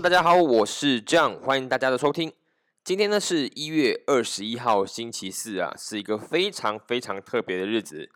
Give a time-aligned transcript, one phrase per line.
[0.00, 2.32] 大家好，我是 John，欢迎大家的收听。
[2.82, 8.08] 今天呢是一月二十一号，星期四啊，是一个非常非常特别的日子。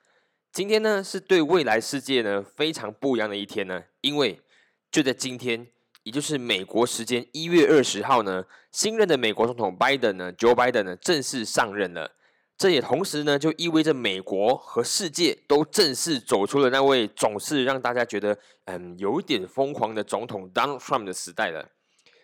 [0.50, 4.40] 今天呢是对未来世界呢非常不一样的一天呢，因为
[4.90, 5.66] 就在今天，
[6.04, 12.12] 也就是美国时间一月二十号呢，新任的美国总统 Biden 呢，Joe Biden 呢正式上任了。
[12.56, 21.68] 这也同时呢，就意味着美国和世界都正式走出了那位总是让大家觉得嗯有点疯狂的总统 Donald Trump 的时代了。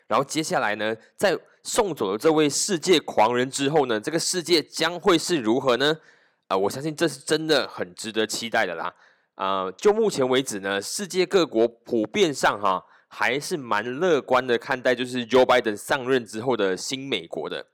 [0.07, 5.99] 然后接下来呢，在送走了这位世界狂人之后呢，这个世界将会是如何呢？
[6.49, 8.95] 啊，我相信这是真的很值得期待的啦。
[9.35, 17.67] 啊，就目前为止呢，世界各国普遍上哈还是蛮乐观的看待，就是 Joe Biden 上任之后的新美国的。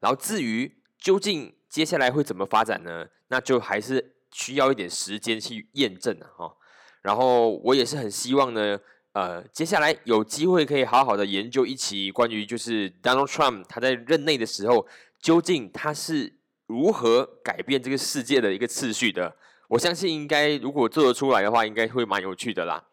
[0.00, 3.06] 然后至于究竟，接下来会怎么发展呢？
[3.28, 6.54] 那就还是需要一点时间去验证啊，哈。
[7.00, 8.78] 然后我也是很希望呢，
[9.12, 14.86] 呃，接下来有机会可以好好的研究一起关于就是 Donald Trump 他在任内的时候，
[15.18, 16.34] 究竟他是
[16.66, 19.34] 如何改变这个世界的一个次序的。
[19.68, 22.84] 我相信应该如果做得出来的话，应该会蛮有趣的啦。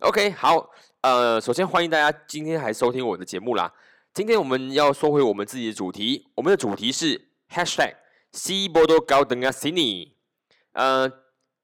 [0.00, 0.70] OK，好，
[1.02, 3.70] 呃，首先欢迎大家今天还收听我的节目啦。
[4.14, 8.05] 今天我们要说回我们自己的主题，我们的主题是 Hashtag。
[8.36, 10.14] 西波多高登啊，悉尼，
[10.72, 11.10] 呃，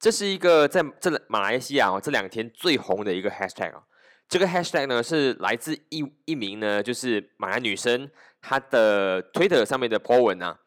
[0.00, 3.82] 这是一个在这马来西亚哦这两天最红的一个 hashtag 哦。
[4.26, 10.58] 这个 hashtag 呢是来自一一名呢，就是马来女生，她的推特上面的 po 文啊。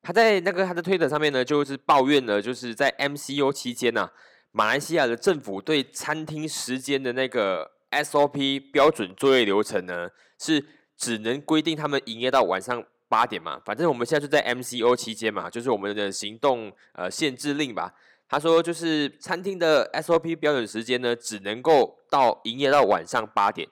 [0.00, 4.08] 她在那个她的推特上面呢，就是抱怨了，就是在 MCU 期间呢，
[4.52, 10.64] 马来西亚的政府对餐厅时间的那个 SOP 标准作业流程呢，是
[10.96, 12.84] 只能规定他们营业到晚上。
[13.12, 17.92] 八点嘛，反正我们现在就在 MCO 期间嘛，就是我们的行动呃限制令吧。
[18.26, 23.68] 他说，就是餐厅的 SOP 标准时间呢，只能够到营业到晚上八点。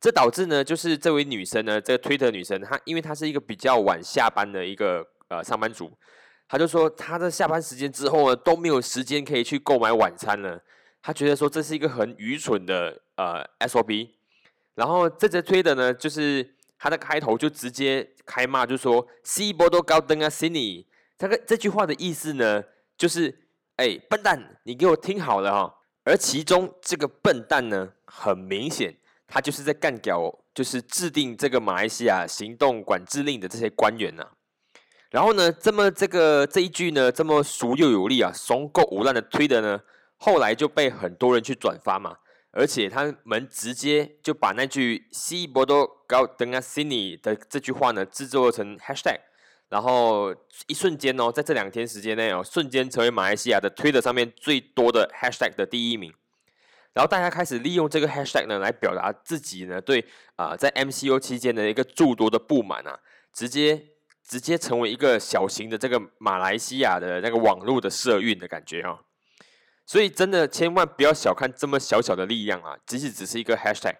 [0.00, 5.96] 这导致呢，就是这位女生呢，这个推特女生，她因为她是一个比较晚下班的一个呃上班族，
[6.48, 10.60] 她就说她的下班时间之后呢，都没有时间可以去购买晚餐了。
[11.00, 14.08] 她觉得说这是一个很愚蠢的呃 SOP。
[14.74, 16.53] 然后这则推的呢，就是。
[16.78, 20.86] 他的开头就直接开骂，就说“西波多高登啊，悉尼”。
[21.16, 22.62] 这个这句话的意思呢，
[22.96, 23.46] 就是
[23.76, 25.74] “哎，笨蛋，你给我听好了哈。”
[26.04, 28.94] 而其中这个笨蛋呢，很明显，
[29.26, 34.26] 他就是在干掉，就是制定这个马来西亚行动管制令的这些官员呐。
[35.10, 39.80] 然后呢，这么这个这一句呢，这么俗又有力啊，怂够无烂的推的呢，
[40.16, 42.16] 后来就被很多人去转发嘛。
[42.56, 49.18] 而且他们直接就把那句“西伯多高登啊悉尼”的这句话呢制作成 hashtag，
[49.68, 50.32] 然后
[50.68, 56.14] 一瞬间哦，在这两天时间内哦，瞬间成为马来西亚的 Twitter 上面最多的 hashtag 的第一名。
[56.92, 60.06] 然后大家开始利用这个 hashtag 呢来表达自己呢对
[60.36, 63.00] 啊在 MCO 期间的一个诸多的不满啊，
[63.32, 63.84] 直接
[64.22, 69.00] 直接成为一个小型的这个马来西亚的那个网络的社运的感觉哦。
[69.86, 72.76] 所以真的千万不要小看这么小小的力量啊！
[72.86, 73.94] 即使只是一个 hashtag，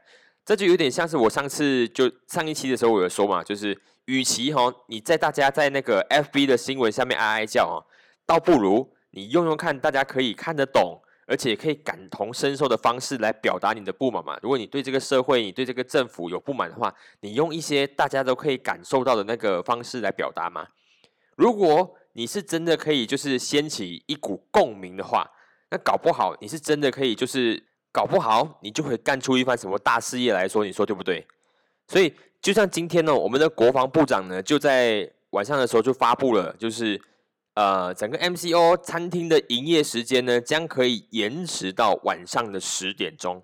[0.45, 7.85] 这就有点像是我上次就上一期的时候我有说嘛，就是与其哈你在大家在那个 FB 的新闻下面哀哀叫啊，
[8.27, 14.39] 倒不如你用用看大家可以看得懂，而且可以感同身受的方式来表达你的不满嘛。
[14.43, 20.67] 如果你对这个社会、你对这个政府有不满的话，你用一些大家都可以感受到的那个方式来表达嘛。
[21.37, 25.31] 如果你是真的可以就是掀起一股共鸣的话，
[25.75, 31.27] 那搞不好你是真的可以，就是搞不好你就会干出一番什么大事业来说，你说对不对？
[31.89, 37.01] 所以就像今天呢，我们的国防部长呢就在晚上的时候就发布了，就是
[37.55, 43.43] 呃整个 MCO 餐厅的营业时间呢将可以延迟到晚上的十点钟。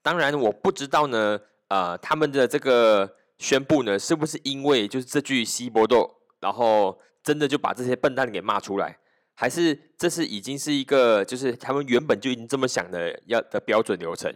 [0.00, 1.38] 当然我不知道呢，
[1.68, 8.96] 呃他们的这个宣布呢是不是因为就是这句西伯豆，然后真的就把这些笨蛋给骂出来。
[9.40, 14.30] 还是这是已经是一个，就是他们原本就已经这么想的要的标准流程。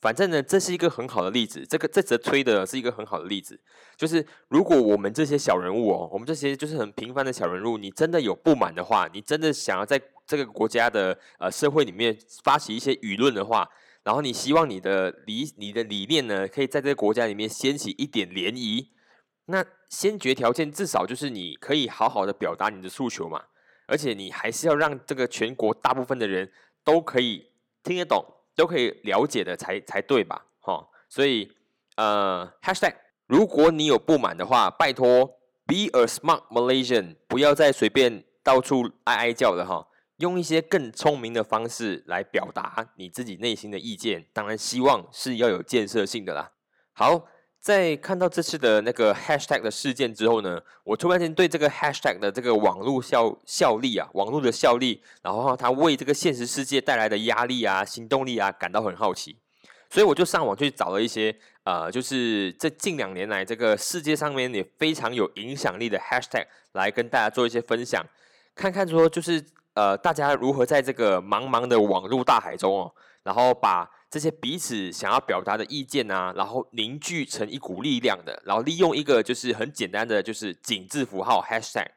[0.00, 1.66] 反正呢，这是一个很好的例子。
[1.68, 3.58] 这个这则推的是一个很好的例子，
[3.96, 13.68] 就是如果我们这些小人物哦，我们这些就是很平凡的小人物，你真的有不满的话，你真的想要在这个国家的呃社会里面发起一些舆论的话，
[14.04, 18.86] 然后你希望你的理你的理念呢，可以在这个国家里面掀起一点涟漪，
[19.46, 23.42] 那先决条件至少就是你可以好好的表达你的诉求嘛。
[23.86, 26.50] 而且你还是要让这个全国大部分的人
[26.84, 27.46] 都可以
[27.82, 28.24] 听得懂，
[28.54, 30.44] 都可以了解的才才对吧？
[30.60, 31.50] 哈，所以
[31.96, 32.94] 呃，#hashtag
[33.26, 35.26] 如果你有不满的话，拜托
[35.66, 44.26] be a smart Malaysian，不要再随便到处哀哀叫了哈，用一些更聪明的方式来表达你自己内心的意见。
[44.32, 46.52] 当然，希望是要有建设性的啦。
[46.92, 47.26] 好，
[47.66, 59.36] 在看到这次的那个 hashtag 的事件之后呢，我突然间对这个 hashtag 的这个网络效效力啊，网络的效力，然后它为这个现实世界带来的压力啊、行动力啊，感到很好奇。
[59.90, 68.00] 所以我就上网去找了一些呃，就是这近两年来这个世界上面也非常有影响力的 hashtag 来跟大家做一些分享，
[68.54, 72.92] 看看说就是呃大家如何在这个茫茫的网络大海中哦，
[73.24, 73.90] 然后把。
[74.08, 81.88] 这些彼此想要表达的意见啊，然后凝聚成一股力量的，然后利用一个就是很简单的就是井字符号 hashtag。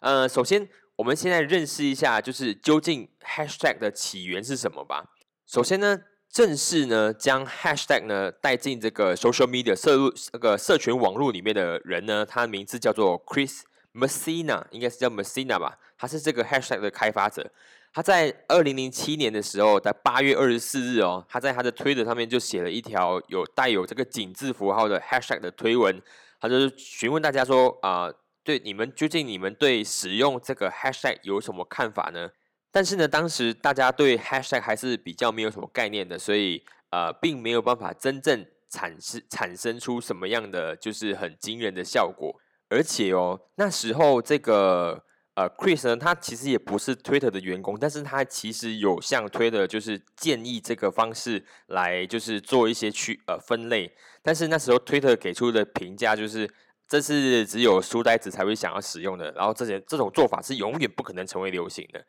[0.00, 5.04] 呃，首先我们现在认识一下，就是究竟 hashtag 的起源是什么吧。
[5.46, 5.98] 首先呢，
[6.30, 13.62] 正式呢将 hashtag 呢带进这个 social media 社入那个社群网络里面的人呢，他的名字叫做 Chris
[13.94, 17.50] Messina，应该是叫 Messina 吧，他是这个 hashtag 的开发者。
[17.92, 26.02] 他在二零零七年的时候，在八月二十四日哦，他在他的推特上面就写了一条有带有这个井字符号的 hashtag 的推文，
[26.40, 28.12] 他就是询问大家说啊，
[28.42, 32.28] 对你们究竟你们对使用这个 hashtag 有什么看法呢？
[32.72, 36.60] 但是呢，当时大家对 hashtag 还是比较没有什么概念的，所以
[36.90, 42.34] 呃，并没有办法真正产生产生出什么样的就是很惊人的效果，
[42.68, 45.04] 而且哦，那时候这个。
[45.36, 56.48] 呃，Chris 呢，他其实也不是 Twitter 的员工，但是他其实有向 Twitter 就是建议这个方式来就是做一些区呃分类，但是那时候 Twitter 给出的评价就是
[56.86, 62.06] 这是只有书呆子才会想要使用的，然后这些这种做法是永远不可能成为流行的。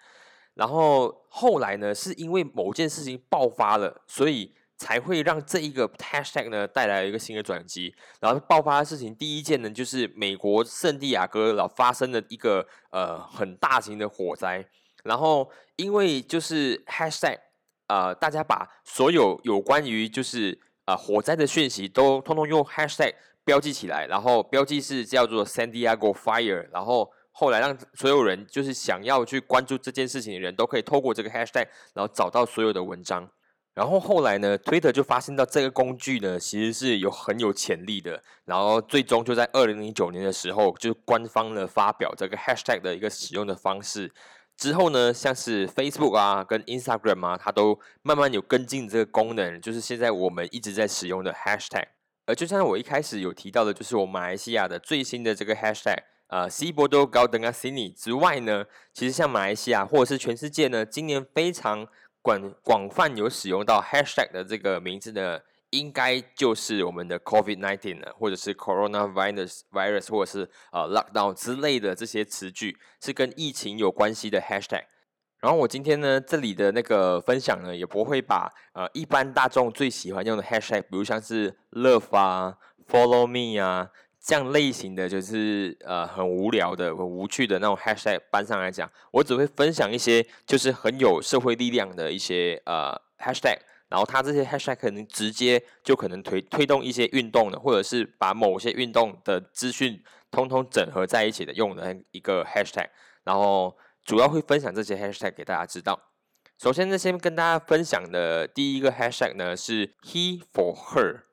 [0.53, 4.53] 然后后来呢，是因为某件事情爆发了，所以。
[4.77, 14.65] 才会让这一个 hashtag 呢带来一个新的转机，然后爆发的事情第一件呢就是美国圣地亚哥老发生了一个呃很大型的火灾，
[15.03, 17.37] 然后因为就是 hashtag
[17.87, 23.13] 呃大家把所有有关于就是呃火灾的讯息都通通用 hashtag
[23.45, 33.29] 标记起来，然后标记是叫做 San Diego Fire，然后后来让所有人就是想要去关注这件事情的人都可以透过这个 hashtag 然后找到所有的文章。
[33.75, 38.23] 然后后来呢，Twitter 就发现到这个工具呢，其实是有很有潜力的。
[38.45, 44.13] 然后最终就在二零零九年的时候，就官方呢发表这个 Hashtag 的一个使用的方式。
[44.55, 51.87] 之后呢，像是 Facebook 啊、跟 Instagram 啊，它都慢慢有跟进这个功能，就是现在我们一直在使用的 Hashtag。
[52.27, 58.63] 而就像我一开始有提到的，就是我马来西亚的最新的这个 Hashtag，呃，C 波多高登啊 c i n i 之外呢，
[58.93, 61.85] 其实像马来西亚或者是全世界呢，今年非常。
[62.25, 65.39] 广广泛有使用到 hashtag 的这个名字呢，
[65.69, 74.85] 应该就是我们的 COVID nineteen 了，或者是 coronavirus virus，或者是呃 lockdown 之类的这些词句，是跟疫情有关系的 hashtag。
[75.39, 82.57] 然后我今天呢，这里的那个分享呢，也不会把呃一般大众最喜欢用的 hashtag，比如像是 love 啊
[82.89, 83.91] ，follow me 啊。
[84.25, 100.01] 这样类型的就是呃很无聊的、很无趣的那种 hashtag 搬上来讲，我只会分享一些就是很有社会力量的一些呃 hashtag，然后它这些 hashtag 可能直接就可能推推动一些运动的，或者是把某些运动的资讯
[100.31, 102.87] 通通整合在一起的用的一个 hashtag，
[103.25, 105.99] 然后主要会分享这些 hashtag 给大家知道。
[106.57, 111.25] 首先呢，先跟大家分享的第一个 hashtag 呢是 he for her。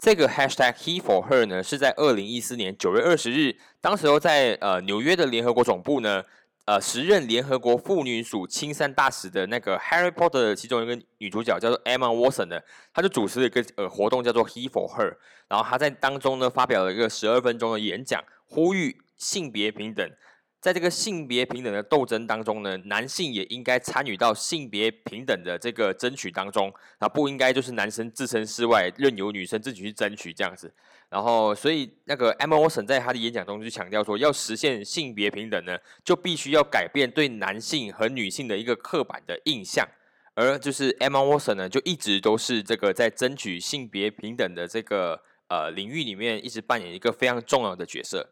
[0.00, 6.24] 这个 hashtag he for her 呢，是在二零一四年九月二十日，当时候在呃纽约的联合国总部呢，
[6.64, 12.64] 呃时任联合国妇女署青山大使的那个 Harry Potter 其中一个女主角叫做 Emma Watson 的，
[12.94, 15.14] 她就主持了一个呃活动叫做 he for her，
[15.48, 20.10] 然后她在当中呢发表了一个十二分钟的演讲，呼吁性别平等。
[20.60, 30.70] 在这个性别平等的斗争当中呢，男性也应该参与到性别平等的这个争取当中，啊，不应该就是男生置身事外，任由女生自己去争取这样子。
[31.08, 39.88] 然后，所以那个 Emma Watson 在他的演讲中就强调说，要实现性别平等呢，就必须要改变对男性和女性的一个刻板的印象。
[40.34, 48.28] 而就是 Emma Watson 呢，就一直都是这个在争取性别平等的这个呃领域里面，一直扮演一个非常重要的角色。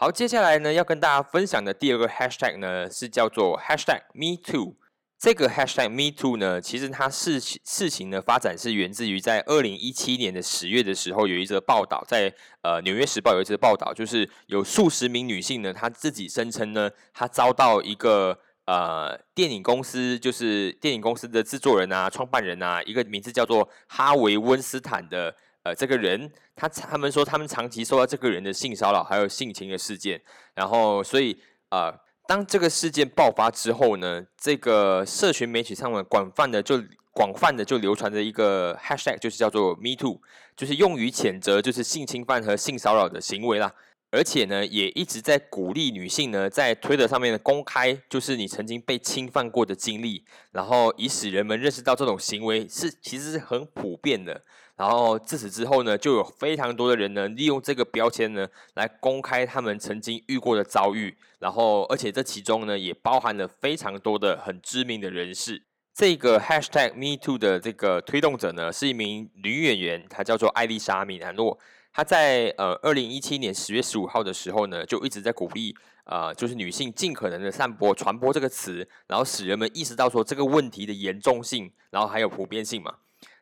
[0.00, 4.76] 好，接下来呢，要跟大家分享的第二个 hashtag 呢，是叫做 hashtag Me Too。
[5.18, 25.34] 这个 hashtag Me Too 呢，其实它事事情的发展是源自于在二零一七年的十月的时候，有一则报道，在呃《纽约时报》有一则报道，就是有数十名女性呢，她自己声称呢，她遭到一个呃电影公司，就是电影公司的制作人啊、创办人啊，一个名字叫做哈维温斯坦的。
[25.68, 30.18] 呃，这个人他他们说他们长期受到这个人的性骚扰还有性侵的事件，
[30.54, 31.92] 然后所以呃，
[32.26, 36.82] 当这个事件爆发之后呢，这个社群媒体上面广泛的就
[37.12, 40.18] 广泛的就流传着一个 hashtag，就是叫做 Me Too，
[40.56, 43.74] 就是用于谴责就是性侵犯和性骚扰的行为啦。
[44.10, 54.42] 而且呢，也一直在鼓励女性呢，在推特上面的公开，就是你曾经被侵犯过的经历，然后以使人们认识到这种行为是其实是很普遍的。
[54.78, 61.18] 然后自此之后呢，就有非常多的人呢，利用这个标签呢，来公开他们曾经遇过的遭遇。
[61.40, 65.64] 然后，而且这其中呢，也包含了非常多的很知名的人士。
[65.92, 71.58] 这个 hashtag Me Too 的这个推动者呢，是一名女演员，她叫做艾丽莎米兰诺。
[71.92, 82.94] 她在呃二零一七年十月十五号的时候呢，就一直在鼓励呃，就是女性尽可能的散播、传播这个词，然后使人们意识到说这个问题的严重性，然后还有普遍性嘛。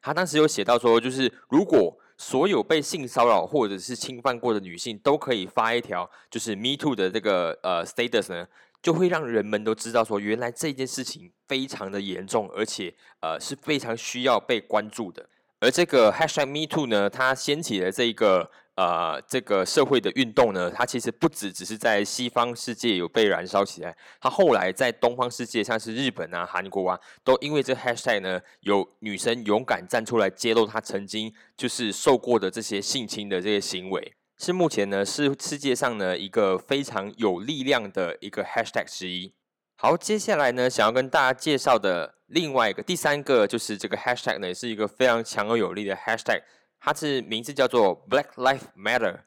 [0.06, 8.46] 他当时有写到说，就是如果所有被性骚扰或者是侵犯过的女性都可以发一条就是 Me Too 的这个呃 status 呢，
[8.80, 15.28] 就会让人们都知道说，原来这件事情非常的严重，而且呃是非常需要被关注的。
[15.58, 39.32] 而这个 Hashtag Me Too 呢，它掀起了这个呃这个社会的运动呢，它其实不止只是在西方世界有被燃烧起来，它后来在东方世界，像是日本啊、韩国啊，都因为这 Hashtag 呢，有女生勇敢站出来揭露她曾经就是受过的这些性侵的这些行为，是目前呢是世界上呢一个非常有力量的一个 Hashtag 之一。
[39.78, 46.40] 好，接下来呢，想要跟大家介绍的另外一个第三个就是这个 hashtag 呢，也是一个非常强而有力的 hashtag，
[46.86, 49.22] 它是名字叫做 Black Life Matter。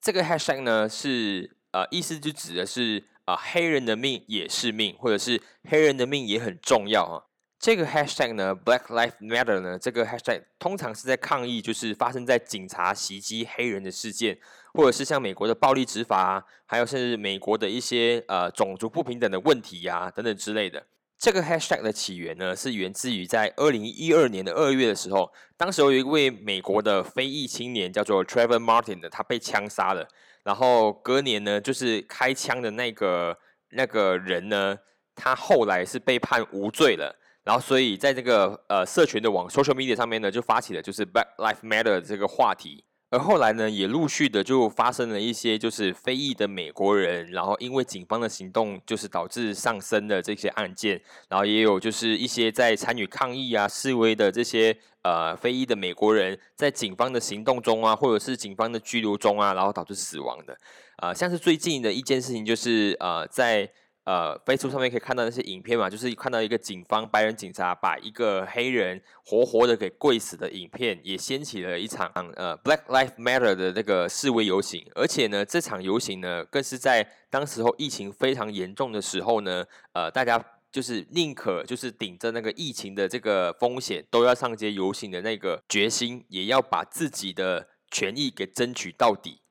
[0.00, 7.22] 这个 hashtag 呢是呃意思就指的是啊黑人的命也是命，或者是黑人的命也很重要啊。
[7.60, 14.36] 这个 hashtag 呢，Black Lives Matter 呢，这个 hashtag 通常是在抗议，就是发生在警察袭击黑人的事件，
[14.74, 20.84] 或者是像美国的暴力执法啊，还有甚至美国的一些呃种族不平等的问题呀等等之类的。
[21.18, 30.06] 这个 hashtag 的起源呢，是源自于在二零一二年的二月的时候，当时有一位美国的非裔青年叫做 Trevor Martin 的，他被枪杀了，
[30.44, 33.36] 然后隔年呢，就是开枪的那个
[33.70, 34.78] 那个人呢，
[35.16, 37.18] 他后来是被判无罪了。
[37.42, 42.84] 然后，所以在这个呃社群的网 social media 上面呢，就发起了就是 Black Life Matter 这个话题。
[43.10, 51.00] 而后来呢，也陆续的就发生了一些就是非裔的美国人，然后因为警方的行动，就是导致上升的这些案件。
[51.28, 60.56] 然后也有就是一些在参与抗议啊示威的这些呃非裔的美国人，在警方的行动中啊，或者是警方的拘留中啊，然后导致死亡的。
[60.96, 63.70] 啊，像是最近的一件事情，就是呃在。
[64.08, 74.82] 呃，Facebook 上面可以看到那些影片嘛，就是看到一个警方白人警察把一个黑人活活的给跪死的影片，也掀起了一场呃 Black Lives Matter 的那个示威游行。
[74.94, 89.42] 而且呢，这场游行呢，更是在当时候疫情非常严重的时候呢，呃，大家就是宁可就是顶着那个疫情的这个风险，都要上街游行的那个决心，也要把自己的权益给争取到底。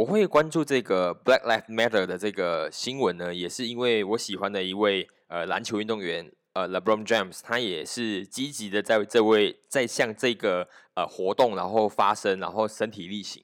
[0.00, 13.42] 我会关注这个 Black Lives Matter 的这个新闻呢，也是因为我喜欢的一位呃篮球运动员呃 LeBron James，他也是积极的在这位在向这个呃活动然后发声，然后身体力行。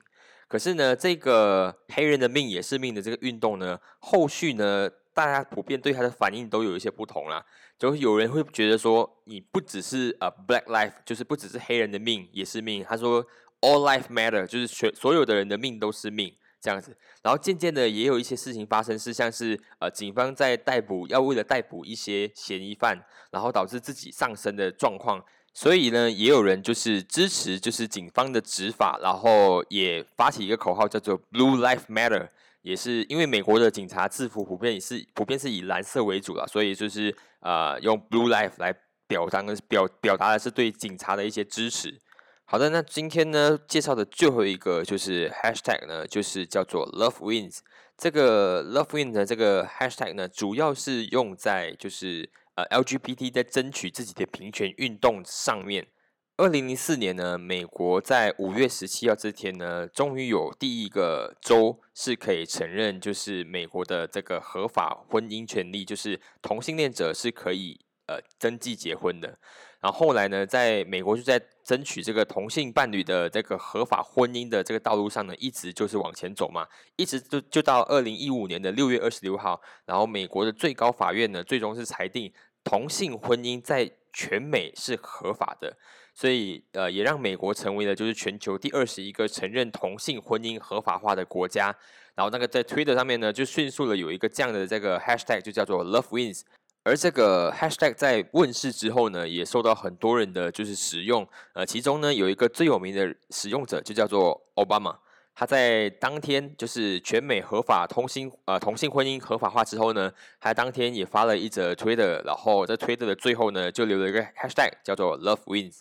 [0.48, 7.44] 可是呢，这个黑人的命也是命的这个运动呢，后续呢，大家普遍对他的反应都有一些不同啦。
[7.78, 12.82] 就有人会觉得说，你不只是呃 Black Life，就是不只是黑人的命也是命。
[12.82, 13.26] 他说。
[13.62, 16.32] All life matter，就是全所有的人的命都是命
[16.66, 16.96] 这样子。
[17.22, 22.98] 然后渐渐的也有一些事情发生，是像是呃警方在逮捕，要为了逮捕一些嫌疑犯，
[23.30, 25.24] 然后导致自己上升的状况。
[25.54, 32.28] 所以呢，也有人就是支持就是警方的执法，然后也发起一个口号叫做 Blue Life Matter，
[32.62, 38.74] 也是因为美国的警察制服普遍也是普遍是以蓝色为主了，所以就是呃用 Blue Life 来
[39.06, 42.00] 表达的表表达的是对警察的一些支持。
[42.48, 47.58] 好的，那今天呢介绍的最后一个就是 hashtag 呢，就是叫做 Love Wins。
[47.98, 55.88] 这个 Love Wins 的这个 hashtag 呢，主要是用在就是呃 LGBT 在争取自己的平权运动上面。
[56.36, 69.36] 二零零四年呢，美国在五月十七号这天呢，终于有第一个州是可以承认，就是美国的这个合法婚姻权利，就是同性恋者是可以呃登记结婚的。
[69.80, 76.66] 然后后来呢，在美国就在争取这个同性伴侣的这个合法婚姻的这个道路上呢，一直就是往前走嘛，
[76.96, 82.32] 一直就就到二零一五年的六月二十六号，然后美国的最高法院呢，最终是裁定
[82.64, 85.76] 同性婚姻在全美是合法的，
[86.14, 91.76] 所以呃，也让美国成为了就是全球第二十一个承认同性婚姻合法化的国家。
[92.14, 96.40] 然后那个在 Twitter 上面呢，就迅速的有一个这样的这个 Hashtag，就叫做 Love Wins。
[96.86, 101.26] 而这个 hashtag 在问世之后呢，也受到很多人的就是使用。
[101.52, 104.96] 呃，其中呢有一个最有名的使用者就叫做奥巴马。
[105.34, 115.80] 他在当天就是全美合法通性呃同性婚姻合法化之后呢，他当天也发了一则推的，然后在推的的最后呢，就留了一个 hashtag 叫做 Love Wins。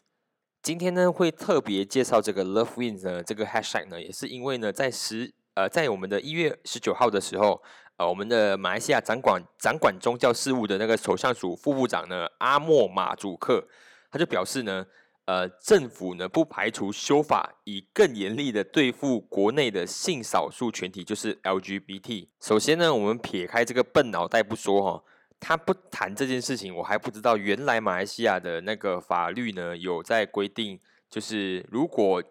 [0.64, 7.62] 今天呢会特别介绍这个 Love Wins 呢这个 hashtag 呢，也是因为呢在十呃在我们的一月十九号的时候，
[7.98, 13.66] 呃我们的马来西亚掌管掌管宗教事务的那个首相署副部长呢阿莫马祖克，
[14.12, 14.86] 他就表示呢。
[15.28, 22.28] 呃，政府呢不排除修法，以更严厉的对付国内的性少数群体，就是 LGBT。
[22.40, 25.04] 首先呢，我们撇开这个笨脑袋不说哈，
[25.40, 32.22] 他不谈这件事情，我还不知道原来马来西亚的那个法律呢有在规定，就是如果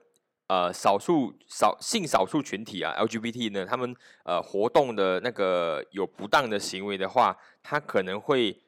[0.48, 8.58] 呃少数少性少数群体啊 LGBT 呢，他们呃活动的那个有不当的行为的话，他可能会。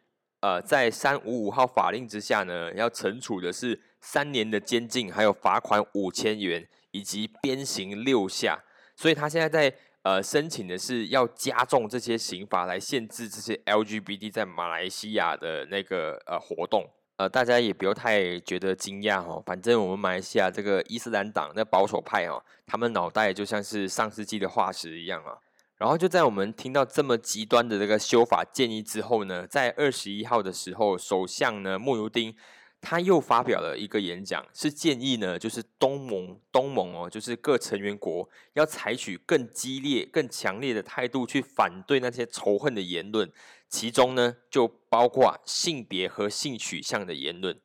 [0.41, 8.63] 呃，在三五五号法令之下呢，要惩处的是三年的监禁，还有罚款五千元，以及鞭刑六下。
[8.95, 16.89] 所以他现在在呃申请的是要加重这些刑法，来限制这些 LGBT 在马来西亚的那个呃活动。
[17.17, 25.39] 呃，大家也不要太觉得惊讶哦，反正我们马来西亚这个伊斯兰党那保守派哦，他们脑袋就像是上世纪的化石一样啊。
[25.79, 32.35] 然后就在我们听到这么极端的这个修法建议之后呢，在二十一号的时候，首相呢莫尤丁
[32.83, 43.31] 他又发表了一个演讲，是建议呢，就是东盟东盟哦，就是各成员国要采取更激烈、更强烈的态度去反对那些仇恨的言论，
[43.69, 47.59] 其中呢就包括性别和性取向的言论。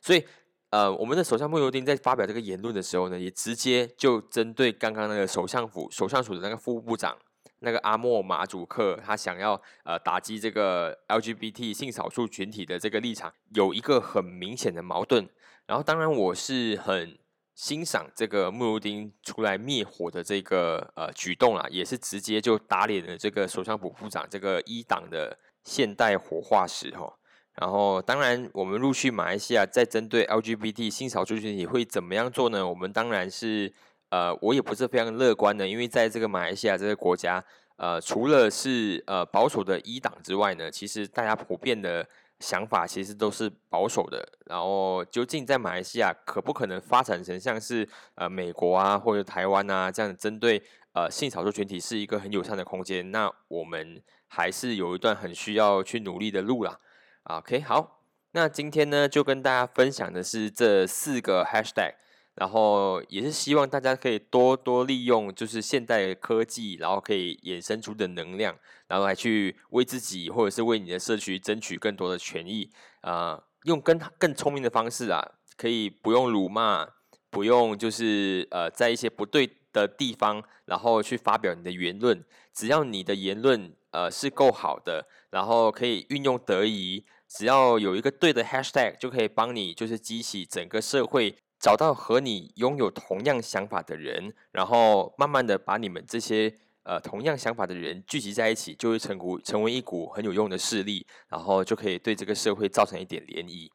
[0.00, 0.24] 所以，
[0.70, 7.16] 呃，我们的首相穆尤丁在发表这个言论的时候呢，也直接就针对刚刚那个首相府首相署的那个副部长。
[7.60, 15.26] 那个阿莫马祖克，他想要呃打击这个 LGBT 性少数群体的这个立场，有一个很明显的矛盾。
[15.66, 17.18] 然后，当然我是很
[17.54, 27.12] 欣赏这个穆鲁丁出来灭火的这个呃举动啊，也是直接就打脸了这个首相府部长这个一党的现代活化石哈。
[27.60, 32.66] 然后，当然我们陆续马来西亚在针对 LGBT 性少数群体会怎么样做呢？
[32.66, 33.74] 我们当然是。
[34.08, 37.44] 呃，我也不是非常乐观的，因为在这个马来西亚这个国家，
[37.76, 44.26] 呃，除了是呃保守的一党之外呢，其实大家普遍的想法其实都是保守的。
[44.46, 50.62] 然后，究竟在马来西亚可不可能发展成像是呃美国啊或者台湾啊这样针对
[50.96, 53.10] 呃性少数群体是一个很友善的空间？
[53.10, 56.80] 那我们还是有一段很需要去努力的路啦。
[57.24, 58.00] OK，好，
[58.32, 61.96] 那今天呢就跟大家分享的是这四个 Hashtag。
[62.36, 68.54] 然后也是希望大家可以多多利用，就是现代科技，然后可以衍生出的能量，
[68.88, 76.86] 然后来去为自己或者是为你的社区争取更多的权益啊，用更更聪明的方式啊，可以不用辱骂，
[77.30, 79.46] 不用就是呃在一些不对
[79.80, 91.36] 的地方，然后去发表你的言论，只要你的言论呃是够好的，然后可以运用得宜，只要有一个对的 hashtag 就可以帮你就是激起整个社会。
[91.58, 103.70] 找到和你拥有同样想法的人，然后慢慢的把你们这些呃同样想法的人聚集在一起，就会成股成为一股很有用的势力，然后就可以对这个社会造成一点涟漪。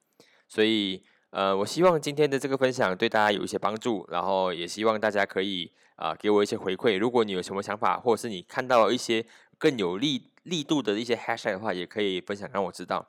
[0.47, 6.98] 所以呃，我希望今天的这个分享对大家有一些帮助，然后也希望大家可以啊给我一些回馈。
[6.98, 9.26] 如果你有什么想法，或者是你看到一些
[9.58, 13.08] 更有力力度的一些 hashtag 的话，也可以分享让我知道。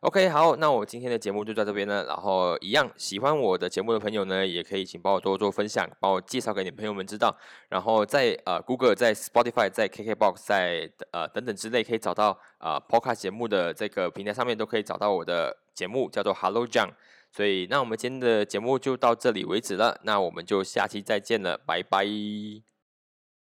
[0.00, 2.04] OK，好，那我今天的节目就到这边了。
[2.06, 7.32] 然后一样喜欢我的节目的朋友呢，也可以请帮我多多分享，帮我介绍给你朋友们知道。
[7.68, 16.88] 然后在呃 Google、在 Spotify、在 KKBox、在呃等等之类可以找到呃 Podcast 节目的这个平台上面都可以找到我的节目，叫做 Hello John。
[17.34, 22.71] 所以那我们今天的节目就到这里为止了，那我们就下期再见了，拜拜。